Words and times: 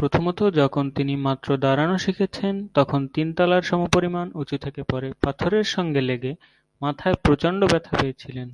প্রথমত, 0.00 0.40
যখন 0.54 0.84
তিনি 0.90 1.14
মাত্র 1.16 1.48
দাঁড়ানো 1.56 1.96
শিখেছেন 1.98 2.54
তখন 2.74 3.00
তিন 3.06 3.28
তলার 3.34 3.62
সমপরিমাণ 3.62 4.26
উঁচু 4.34 4.56
থেকে 4.58 4.82
পড়ে 4.82 5.08
পাথরের 5.22 5.66
সঙ্গে 5.66 6.00
লেগে 6.00 6.32
মাথায় 6.82 7.16
প্রচণ্ড 7.22 7.60
ব্যথা 7.64 7.92
পেয়েছিলেন। 8.00 8.48